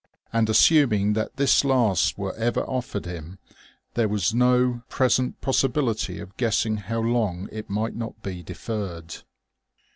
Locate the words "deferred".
8.41-9.17